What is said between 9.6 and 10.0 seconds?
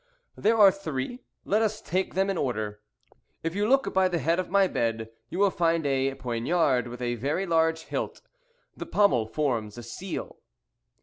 a